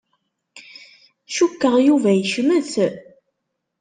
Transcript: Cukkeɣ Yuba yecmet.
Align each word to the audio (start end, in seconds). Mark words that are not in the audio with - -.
Cukkeɣ 1.35 1.75
Yuba 1.85 2.11
yecmet. 2.17 2.71